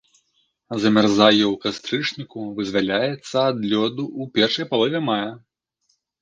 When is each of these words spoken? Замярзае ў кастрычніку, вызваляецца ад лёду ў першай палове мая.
Замярзае 0.85 1.43
ў 1.53 1.55
кастрычніку, 1.65 2.39
вызваляецца 2.61 3.35
ад 3.51 3.59
лёду 3.71 4.03
ў 4.19 4.21
першай 4.39 4.65
палове 4.73 4.99
мая. 5.13 5.29